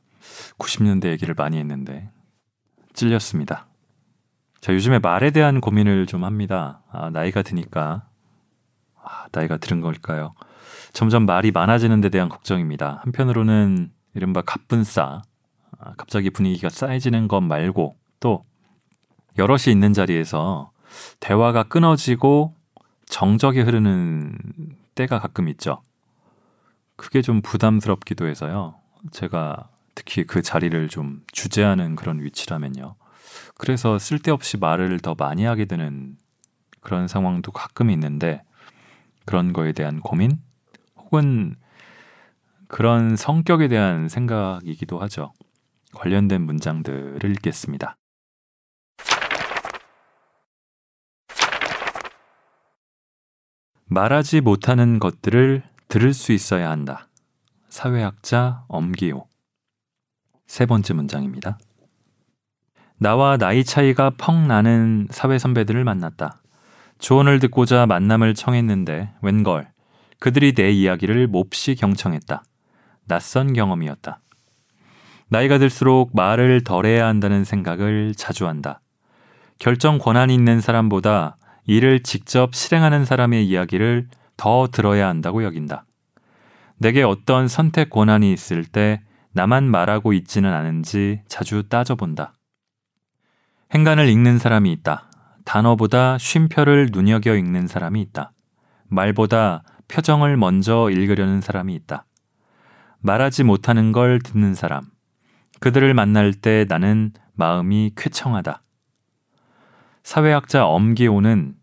[0.58, 2.10] 90년대 얘기를 많이 했는데
[2.92, 3.66] 찔렸습니다.
[4.66, 6.82] 자, 요즘에 말에 대한 고민을 좀 합니다.
[6.90, 8.08] 아, 나이가 드니까
[9.00, 10.34] 아, 나이가 들은 걸까요?
[10.92, 12.98] 점점 말이 많아지는 데 대한 걱정입니다.
[13.04, 15.22] 한편으로는 이른바 갑분싸
[15.78, 18.44] 아, 갑자기 분위기가 쌓여지는 것 말고 또
[19.38, 20.72] 여럿이 있는 자리에서
[21.20, 22.52] 대화가 끊어지고
[23.04, 24.36] 정적이 흐르는
[24.96, 25.80] 때가 가끔 있죠.
[26.96, 28.74] 그게 좀 부담스럽기도 해서요.
[29.12, 32.96] 제가 특히 그 자리를 좀 주재하는 그런 위치라면요.
[33.56, 36.16] 그래서 쓸데없이 말을 더 많이 하게 되는
[36.80, 38.42] 그런 상황도 가끔 있는데
[39.24, 40.40] 그런 거에 대한 고민
[40.96, 41.56] 혹은
[42.68, 45.32] 그런 성격에 대한 생각이기도 하죠.
[45.94, 47.96] 관련된 문장들을 읽겠습니다.
[53.86, 57.08] 말하지 못하는 것들을 들을 수 있어야 한다.
[57.68, 59.28] 사회학자 엄기호.
[60.46, 61.58] 세 번째 문장입니다.
[62.98, 66.40] 나와 나이 차이가 펑 나는 사회 선배들을 만났다.
[66.98, 69.68] 조언을 듣고자 만남을 청했는데 웬걸
[70.18, 72.42] 그들이 내 이야기를 몹시 경청했다.
[73.06, 74.20] 낯선 경험이었다.
[75.28, 78.80] 나이가 들수록 말을 덜해야 한다는 생각을 자주 한다.
[79.58, 85.84] 결정 권한이 있는 사람보다 이를 직접 실행하는 사람의 이야기를 더 들어야 한다고 여긴다.
[86.78, 92.35] 내게 어떤 선택 권한이 있을 때 나만 말하고 있지는 않은지 자주 따져본다.
[93.74, 95.10] 행간을 읽는 사람이 있다.
[95.44, 98.32] 단어보다 쉼표를 눈여겨 읽는 사람이 있다.
[98.88, 102.06] 말보다 표정을 먼저 읽으려는 사람이 있다.
[103.00, 104.84] 말하지 못하는 걸 듣는 사람.
[105.60, 108.62] 그들을 만날 때 나는 마음이 쾌청하다.
[110.02, 111.54] 사회학자 엄기호는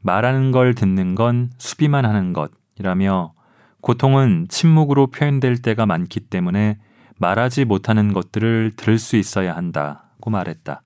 [0.00, 3.34] 말하는 걸 듣는 건 수비만 하는 것이라며
[3.80, 6.78] 고통은 침묵으로 표현될 때가 많기 때문에
[7.18, 10.82] 말하지 못하는 것들을 들을 수 있어야 한다고 말했다.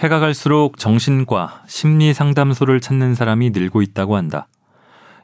[0.00, 4.46] 해가 갈수록 정신과 심리 상담소를 찾는 사람이 늘고 있다고 한다.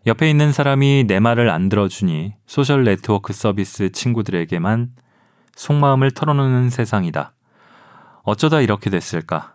[0.05, 4.91] 옆에 있는 사람이 내 말을 안 들어주니 소셜 네트워크 서비스 친구들에게만
[5.55, 7.35] 속마음을 털어놓는 세상이다.
[8.25, 9.55] 어쩌다 이렇게 됐을까?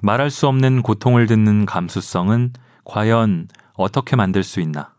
[0.00, 4.94] 말할 수 없는 고통을 듣는 감수성은 과연 어떻게 만들 수 있나?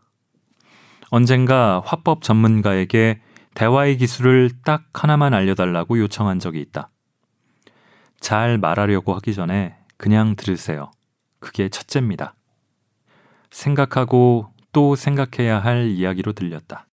[1.10, 3.20] 언젠가 화법 전문가에게
[3.54, 6.90] 대화의 기술을 딱 하나만 알려달라고 요청한 적이 있다.
[8.22, 10.92] 잘 말하려고 하기 전에 그냥 들으세요.
[11.40, 12.34] 그게 첫째입니다.
[13.50, 16.86] 생각하고 또 생각해야 할 이야기로 들렸다.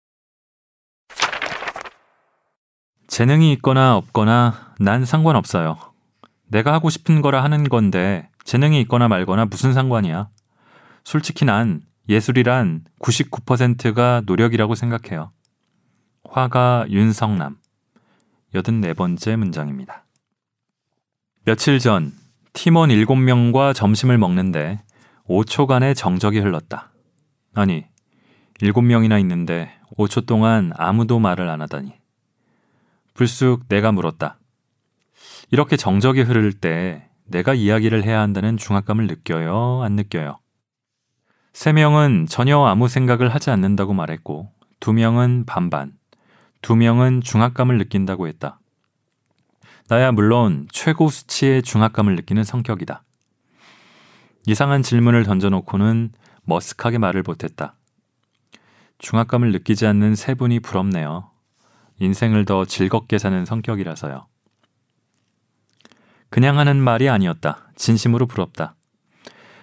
[3.07, 5.77] 재능이 있거나 없거나 난 상관없어요.
[6.47, 10.29] 내가 하고 싶은 거라 하는 건데 재능이 있거나 말거나 무슨 상관이야.
[11.03, 15.31] 솔직히 난 예술이란 99%가 노력이라고 생각해요.
[16.27, 17.57] 화가 윤성남.
[18.55, 20.05] 84번째 문장입니다.
[21.45, 22.11] 며칠 전
[22.51, 24.81] 팀원 7명과 점심을 먹는데
[25.27, 26.91] 5초간의 정적이 흘렀다.
[27.53, 27.85] 아니,
[28.59, 31.93] 7명이나 있는데 5초 동안 아무도 말을 안 하다니.
[33.13, 34.37] 불쑥 내가 물었다.
[35.49, 39.81] 이렇게 정적이 흐를 때 내가 이야기를 해야 한다는 중압감을 느껴요?
[39.83, 40.39] 안 느껴요?
[41.53, 45.93] 세 명은 전혀 아무 생각을 하지 않는다고 말했고, 두 명은 반반,
[46.61, 48.58] 두 명은 중압감을 느낀다고 했다.
[49.89, 53.03] 나야 물론 최고 수치의 중압감을 느끼는 성격이다.
[54.45, 56.11] 이상한 질문을 던져놓고는
[56.47, 57.73] 머쓱하게 말을 못했다.
[58.99, 61.31] 중압감을 느끼지 않는 세 분이 부럽네요.
[61.97, 64.27] 인생을 더 즐겁게 사는 성격이라서요.
[66.29, 67.71] 그냥 하는 말이 아니었다.
[67.75, 68.75] 진심으로 부럽다.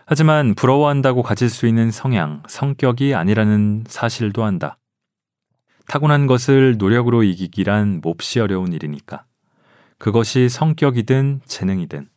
[0.06, 4.76] 하지만 부러워한다고 가질 수 있는 성향, 성격이 아니라는 사실도 한다.
[5.86, 9.24] 타고난 것을 노력으로 이기기란 몹시 어려운 일이니까.
[9.98, 12.08] 그것이 성격이든 재능이든.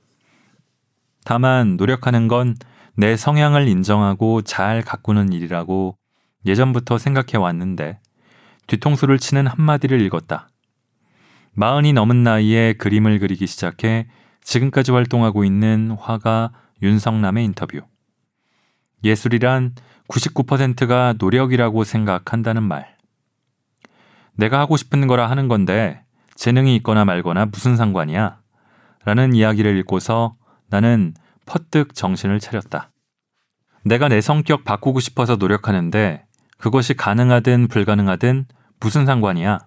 [1.23, 2.55] 다만 노력하는 건
[2.99, 5.97] 내 성향을 인정하고 잘 가꾸는 일이라고
[6.45, 8.01] 예전부터 생각해 왔는데
[8.67, 10.49] 뒤통수를 치는 한마디를 읽었다.
[11.53, 14.09] 마흔이 넘은 나이에 그림을 그리기 시작해
[14.43, 17.79] 지금까지 활동하고 있는 화가 윤성남의 인터뷰.
[19.05, 19.75] 예술이란
[20.09, 22.97] 99%가 노력이라고 생각한다는 말.
[24.33, 26.03] 내가 하고 싶은 거라 하는 건데
[26.39, 28.39] 재능이 있거나 말거나 무슨 상관이야?
[29.03, 30.37] 라는 이야기를 읽고서
[30.69, 31.13] 나는
[31.45, 32.91] 퍼뜩 정신을 차렸다.
[33.83, 36.23] 내가 내 성격 바꾸고 싶어서 노력하는데
[36.57, 38.45] 그것이 가능하든 불가능하든
[38.79, 39.59] 무슨 상관이야?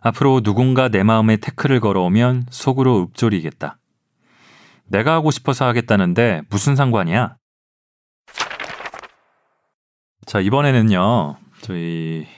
[0.00, 3.78] 앞으로 누군가 내 마음에 태클을 걸어오면 속으로 읊조리겠다.
[4.86, 7.34] 내가 하고 싶어서 하겠다는데 무슨 상관이야?
[10.24, 12.28] 자, 이번에는요, 저희,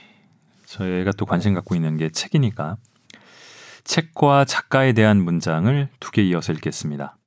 [0.65, 2.77] 저희가 또 관심 갖고 있는 게 책이니까,
[3.87, 7.17] 책과 작가에 대한 문장을 두 개 이어서 읽겠습니다.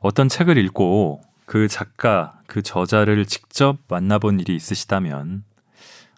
[0.00, 5.44] 어떤 책을 읽고 그 작가, 그 저자를 직접 만나본 일이 있으시다면,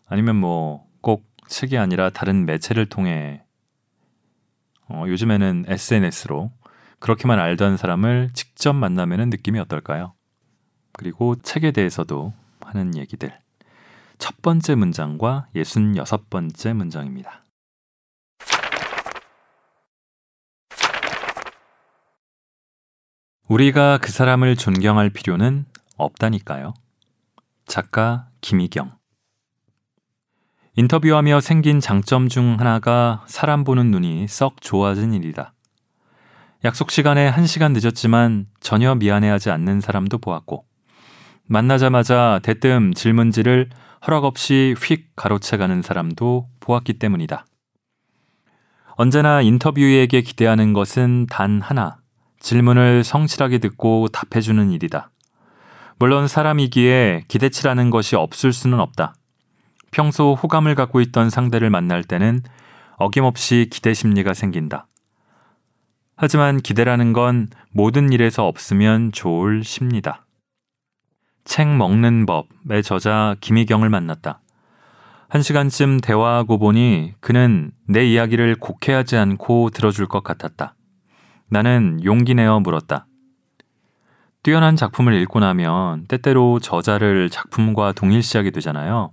[0.06, 3.44] 아니면 뭐 꼭 책이 아니라 다른 매체를 통해,
[4.88, 6.50] 어, 요즘에는 SNS로
[6.98, 10.14] 그렇게만 알던 사람을 직접 만나면 느낌이 어떨까요?
[10.92, 13.38] 그리고 책에 대해서도 하는 얘기들.
[14.18, 17.43] 첫 번째 문장과 예순 여섯 번째 문장입니다.
[23.48, 25.66] 우리가 그 사람을 존경할 필요는
[25.98, 26.72] 없다니까요.
[27.66, 28.92] 작가 김희경.
[30.76, 35.52] 인터뷰하며 생긴 장점 중 하나가 사람 보는 눈이 썩 좋아진 일이다.
[36.64, 40.64] 약속 시간에 한 시간 늦었지만 전혀 미안해하지 않는 사람도 보았고,
[41.46, 43.68] 만나자마자 대뜸 질문지를
[44.06, 47.44] 허락 없이 휙 가로채가는 사람도 보았기 때문이다.
[48.96, 51.98] 언제나 인터뷰에게 기대하는 것은 단 하나,
[52.44, 55.10] 질문을 성실하게 듣고 답해주는 일이다.
[55.98, 59.14] 물론 사람이기에 기대치라는 것이 없을 수는 없다.
[59.90, 62.42] 평소 호감을 갖고 있던 상대를 만날 때는
[62.98, 64.88] 어김없이 기대 심리가 생긴다.
[66.16, 70.26] 하지만 기대라는 건 모든 일에서 없으면 좋을 심리다.
[71.44, 74.42] 책 먹는 법의 저자 김희경을 만났다.
[75.30, 80.74] 한 시간쯤 대화하고 보니 그는 내 이야기를 곡해하지 않고 들어줄 것 같았다.
[81.48, 83.06] 나는 용기 내어 물었다.
[84.42, 89.12] 뛰어난 작품을 읽고 나면 때때로 저자를 작품과 동일시하게 되잖아요.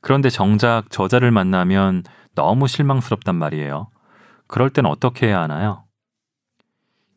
[0.00, 3.88] 그런데 정작 저자를 만나면 너무 실망스럽단 말이에요.
[4.46, 5.84] 그럴 땐 어떻게 해야 하나요?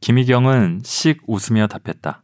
[0.01, 2.23] 김희경은 씩 웃으며 답했다.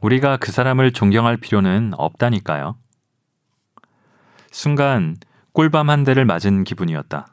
[0.00, 2.76] 우리가 그 사람을 존경할 필요는 없다니까요.
[4.50, 5.16] 순간
[5.52, 7.26] 꿀밤 한 대를 맞은 기분이었다.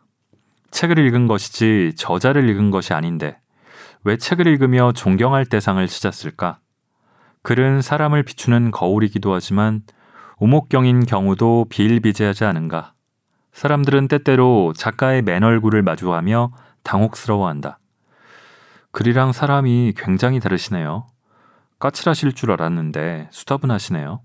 [0.72, 3.40] 책을 읽은 것이지 저자를 읽은 것이 아닌데
[4.06, 6.60] 왜 책을 읽으며 존경할 대상을 찾았을까?
[7.44, 9.82] 글은 사람을 비추는 거울이기도 하지만
[10.38, 12.94] 오목경인 경우도 비일비재하지 않은가?
[13.52, 17.80] 사람들은 때때로 작가의 맨 얼굴을 마주하며 당혹스러워한다.
[18.92, 21.08] 글이랑 사람이 굉장히 다르시네요.
[21.80, 24.22] 까칠하실 줄 알았는데 수다분하시네요.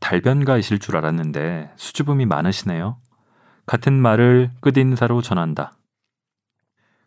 [0.00, 2.98] 달변가이실 줄 알았는데 수줍음이 많으시네요.
[3.64, 5.72] 같은 말을 끝인사로 전한다.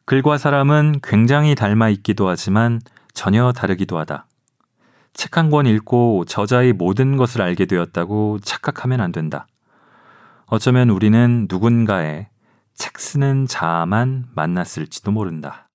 [0.09, 2.81] 글과 사람은 굉장히 닮아 있기도 하지만
[3.13, 4.25] 전혀 다르기도 하다.
[5.13, 9.45] 책 한 권 읽고 저자의 모든 것을 알게 되었다고 착각하면 안 된다.
[10.47, 12.27] 어쩌면 우리는 누군가의
[12.73, 15.69] 책 쓰는 자아만 만났을지도 모른다.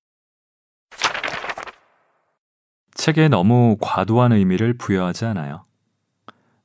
[2.93, 5.63] 책에 너무 과도한 의미를 부여하지 않아요.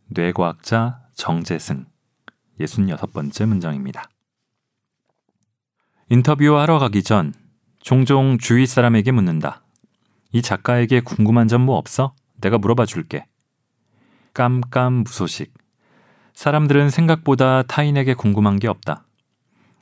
[0.09, 1.87] 뇌과학자 정재승
[2.59, 4.11] 66번째 문장입니다.
[6.09, 7.33] 인터뷰하러 가기 전
[7.80, 9.62] 종종 주위 사람에게 묻는다.
[10.32, 12.14] 이 작가에게 궁금한 점 뭐 없어?
[12.40, 13.26] 내가 물어봐 줄게.
[14.34, 15.52] 깜깜무소식.
[16.34, 19.04] 사람들은 생각보다 타인에게 궁금한 게 없다.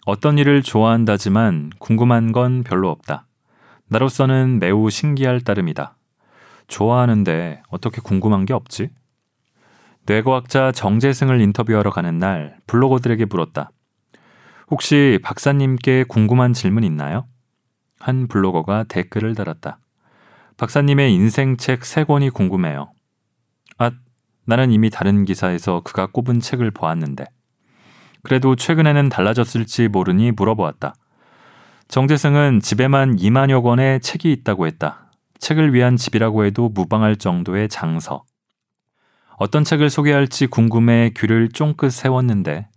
[0.06, 3.26] 어떤 일을 좋아한다지만 궁금한 건 별로 없다.
[3.88, 5.96] 나로서는 매우 신기할 따름이다.
[6.66, 8.90] 좋아하는데 어떻게 궁금한 게 없지?
[10.06, 13.70] 뇌과학자 정재승을 인터뷰하러 가는 날 블로거들에게 물었다.
[14.70, 17.26] 혹시 박사님께 궁금한 질문 있나요?
[17.98, 19.78] 한 블로거가 댓글을 달았다.
[20.56, 22.92] 박사님의 인생책 세 권이 궁금해요.
[23.78, 23.90] 아,
[24.44, 27.24] 나는 이미 다른 기사에서 그가 꼽은 책을 보았는데.
[28.22, 30.94] 그래도 최근에는 달라졌을지 모르니 물어보았다.
[31.88, 35.10] 정재승은 집에만 2만여 권의 책이 있다고 했다.
[35.38, 38.24] 책을 위한 집이라고 해도 무방할 정도의 장서.
[39.36, 42.68] 어떤 책을 소개할지 궁금해 귀를 쫑긋 세웠는데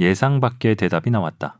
[0.00, 1.58] 예상 밖의 대답이 나왔다.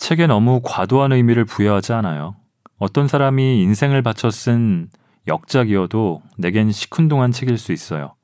[0.00, 2.34] 책에 너무 과도한 의미를 부여하지 않아요.
[2.78, 4.88] 어떤 사람이 인생을 바쳐 쓴
[5.26, 8.14] 역작이어도 내겐 시큰둥한 책일 수 있어요.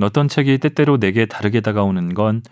[0.00, 2.42] 어떤 책이 때때로 내게 다르게 다가오는 건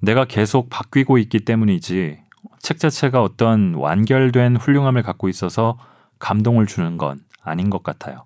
[0.00, 2.18] 내가 계속 바뀌고 있기 때문이지
[2.60, 5.78] 책 자체가 어떤 완결된 훌륭함을 갖고 있어서
[6.18, 8.24] 감동을 주는 건 아닌 것 같아요.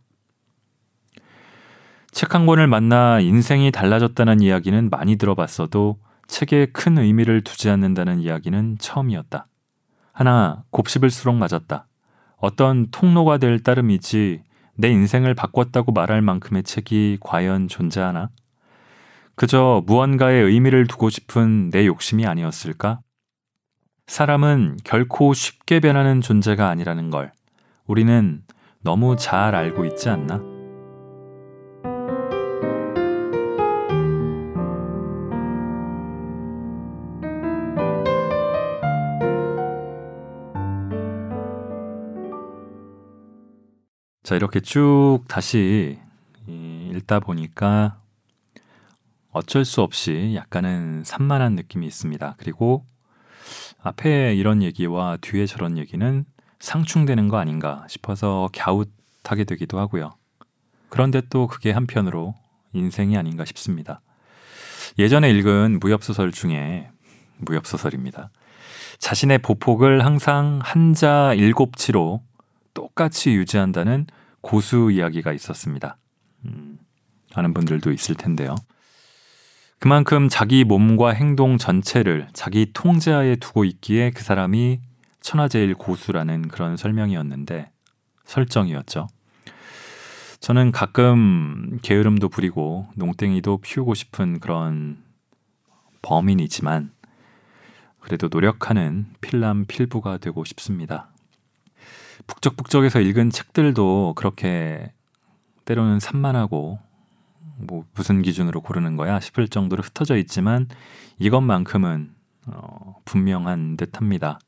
[2.12, 5.98] 책 한 권을 만나 인생이 달라졌다는 이야기는 많이 들어봤어도
[6.28, 9.48] 책에 큰 의미를 두지 않는다는 이야기는 처음이었다.
[10.14, 11.86] 하나 곱씹을수록 맞았다.
[12.36, 14.42] 어떤 통로가 될 따름이지
[14.76, 18.30] 내 인생을 바꿨다고 말할 만큼의 책이 과연 존재하나?
[19.34, 23.00] 그저 무언가의 의미를 두고 싶은 내 욕심이 아니었을까?
[24.06, 27.32] 사람은 결코 쉽게 변하는 존재가 아니라는 걸
[27.86, 28.42] 우리는
[28.82, 30.53] 너무 잘 알고 있지 않나?
[44.24, 45.98] 자, 이렇게 쭉 다시
[46.48, 48.00] 읽다 보니까
[49.32, 52.36] 어쩔 수 없이 약간은 산만한 느낌이 있습니다.
[52.38, 52.86] 그리고
[53.82, 56.24] 앞에 이런 얘기와 뒤에 저런 얘기는
[56.58, 60.14] 상충되는 거 아닌가 싶어서 갸웃하게 되기도 하고요.
[60.88, 62.34] 그런데 또 그게 한편으로
[62.72, 64.00] 인생이 아닌가 싶습니다.
[64.98, 66.88] 예전에 읽은 무협소설 중에
[67.36, 68.30] 무협소설입니다.
[69.00, 72.22] 자신의 보폭을 항상 한자 일곱치로
[72.74, 74.06] 똑같이 유지한다는
[74.40, 75.96] 고수 이야기가 있었습니다.
[76.44, 76.78] 음,
[77.34, 78.54] 아는 분들도 있을 텐데요.
[79.78, 84.80] 그만큼 자기 몸과 행동 전체를 자기 통제하에 두고 있기에 그 사람이
[85.20, 87.70] 천하제일 고수라는 그런 설명이었는데
[88.24, 89.08] 설정이었죠.
[90.40, 95.02] 저는 가끔 게으름도 부리고 농땡이도 피우고 싶은 그런
[96.02, 96.92] 범인이지만
[98.00, 101.13] 그래도 노력하는 필남 필부가 되고 싶습니다.
[102.26, 104.92] 북적북적에서 읽은 책들도 그렇게
[105.64, 106.78] 때로는 산만하고
[107.56, 110.68] 뭐 무슨 기준으로 고르는 거야 싶을 정도로 흩어져 있지만
[111.18, 112.14] 이것만큼은
[112.46, 114.38] 어, 분명한 듯합니다.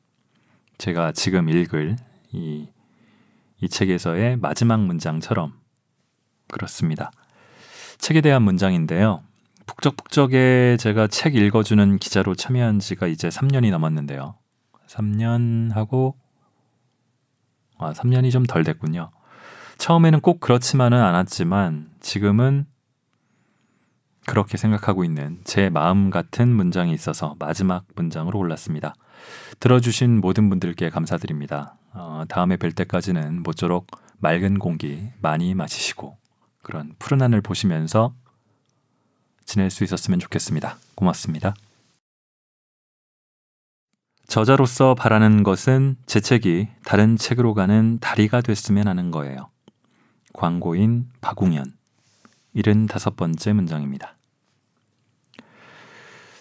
[0.77, 1.95] 제가 지금 읽을
[2.31, 2.67] 이,
[3.59, 5.53] 이 책에서의 마지막 문장처럼
[6.51, 7.11] 그렇습니다.
[7.97, 9.23] 책에 대한 문장인데요.
[9.65, 14.35] 북적북적에 제가 책 읽어주는 기자로 참여한 지가 이제 3년이 넘었는데요.
[14.87, 16.15] 3년 하고
[17.77, 19.11] 아, 3년이 좀 덜 됐군요.
[19.77, 22.65] 처음에는 꼭 그렇지만은 않았지만 지금은
[24.25, 28.93] 그렇게 생각하고 있는 제 마음 같은 문장이 있어서 마지막 문장으로 올랐습니다.
[29.59, 31.75] 들어주신 모든 분들께 감사드립니다.
[31.93, 33.87] 어, 다음에 뵐 때까지는 모쪼록
[34.19, 36.17] 맑은 공기 많이 마시시고
[36.61, 38.13] 그런 푸른 하늘 보시면서
[39.45, 40.77] 지낼 수 있었으면 좋겠습니다.
[40.95, 41.53] 고맙습니다.
[44.27, 49.49] 저자로서 바라는 것은 제 책이 다른 책으로 가는 다리가 됐으면 하는 거예요.
[50.33, 51.65] 광고인 박웅현
[52.55, 54.17] 75번째 문장입니다.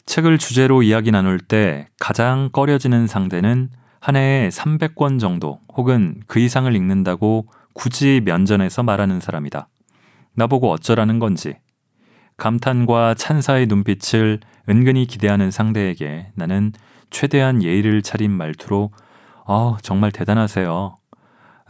[0.04, 3.70] 책을 주제로 이야기 나눌 때 가장 꺼려지는 상대는
[4.00, 9.68] 한 해에 300권 정도 혹은 그 이상을 읽는다고 굳이 면전에서 말하는 사람이다.
[10.34, 11.56] 나보고 어쩌라는 건지.
[12.36, 16.72] 감탄과 찬사의 눈빛을 은근히 기대하는 상대에게 나는
[17.16, 18.90] 최대한 예의를 차린 말투로
[19.46, 20.98] 어, 정말 대단하세요.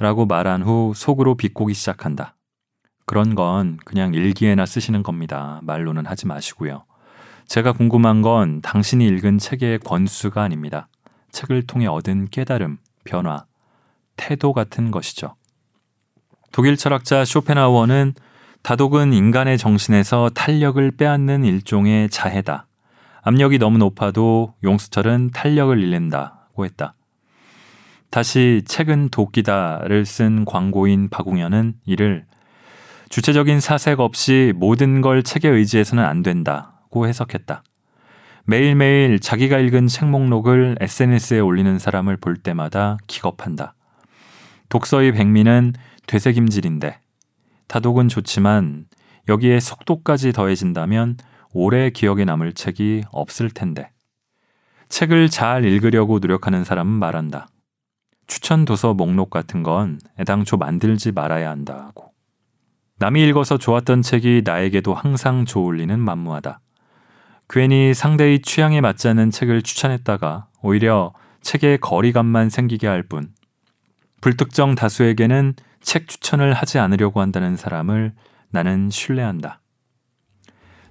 [0.01, 2.35] 라고 말한 후 속으로 비꼬기 시작한다.
[3.05, 5.61] 그런 건 그냥 일기에나 쓰시는 겁니다.
[5.63, 6.85] 말로는 하지 마시고요.
[7.47, 10.89] 제가 궁금한 건 당신이 읽은 책의 권수가 아닙니다.
[11.31, 13.45] 책을 통해 얻은 깨달음, 변화,
[14.17, 15.37] 태도 같은 것이죠.
[16.51, 18.15] 독일 철학자 쇼펜하우어는
[18.63, 22.66] 다독은 인간의 정신에서 탄력을 빼앗는 일종의 자해다.
[23.27, 26.95] 압력이 너무 높아도 용수철은 탄력을 잃는다고 했다.
[28.09, 32.25] 다시 책은 도끼다를 쓴 광고인 박웅현은 이를
[33.09, 36.79] 주체적인 사색 없이 모든 걸 책에 의지해서는 안 된다.
[36.89, 37.65] 고 해석했다.
[38.45, 43.75] 매일매일 자기가 읽은 책 목록을 SNS에 올리는 사람을 볼 때마다 기겁한다.
[44.69, 45.73] 독서의 백미는
[46.07, 47.01] 되새김질인데
[47.67, 48.87] 다독은 좋지만
[49.29, 51.17] 여기에 속도까지 더해진다면
[51.59, 53.91] 오래 기억에 남을 책이 없을 텐데.
[54.91, 57.49] 책을 잘 읽으려고 노력하는 사람은 말한다.
[58.27, 62.13] 추천 도서 목록 같은 건 애당초 만들지 말아야 한다고.
[62.99, 66.61] 남이 읽어서 좋았던 책이 나에게도 항상 좋을리는 만무하다.
[67.49, 73.31] 괜히 상대의 취향에 맞지 않는 책을 추천했다가 오히려 책에 거리감만 생기게 할 뿐.
[74.21, 78.13] 불특정 다수에게는 책 추천을 하지 않으려고 한다는 사람을
[78.51, 79.61] 나는 신뢰한다.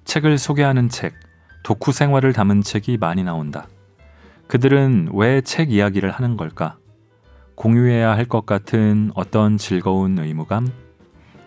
[0.06, 1.14] 책을 소개하는 책,
[1.62, 3.66] 독후 생활을 담은 책이 많이 나온다.
[4.46, 6.76] 그들은 왜 책 이야기를 하는 걸까?
[7.56, 10.70] 공유해야 할 것 같은 어떤 즐거운 의무감?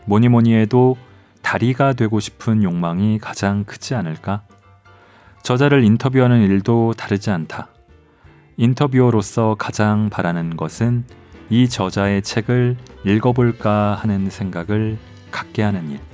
[0.06, 0.98] 뭐니 뭐니 해도
[1.42, 4.44] 다리가 되고 싶은 욕망이 가장 크지 않을까?
[5.42, 7.70] 저자를 인터뷰하는 일도 다르지 않다.
[8.58, 11.06] 인터뷰어로서 가장 바라는 것은
[11.50, 14.98] 이 저자의 책을 읽어볼까 하는 생각을
[15.32, 16.09] 갖게 하는 일.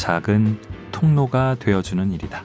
[0.00, 0.58] 작은
[0.92, 2.42] 통로가 되어주는 일이다.